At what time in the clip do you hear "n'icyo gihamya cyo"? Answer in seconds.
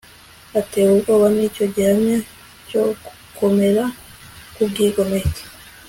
1.35-2.81